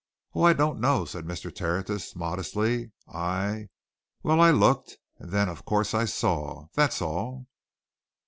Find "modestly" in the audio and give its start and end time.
2.15-2.91